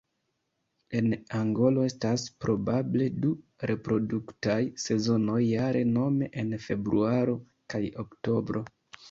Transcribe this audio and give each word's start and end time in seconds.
En 0.99 1.09
Angolo 1.39 1.83
estas 1.89 2.23
probable 2.45 3.09
du 3.25 3.33
reproduktaj 3.73 4.57
sezonoj 4.87 5.37
jare 5.49 5.85
nome 5.93 6.31
en 6.45 6.59
februaro 6.67 7.39
kaj 7.77 7.85
oktobro. 8.07 8.67